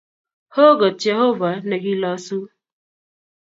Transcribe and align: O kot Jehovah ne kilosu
O 0.63 0.65
kot 0.79 0.95
Jehovah 1.03 1.59
ne 1.67 1.75
kilosu 1.83 2.37